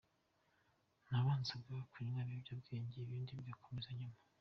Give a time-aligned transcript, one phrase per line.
[1.09, 4.17] Nabanzaga kunywa ibiyobyabwenge, ibindi bigakomeza nyuma.